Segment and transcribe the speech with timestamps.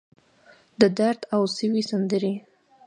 [0.79, 2.33] د درد اوسوي سندرې